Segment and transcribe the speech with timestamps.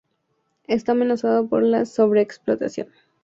[0.65, 2.87] Está amenazado por la sobreexplotación.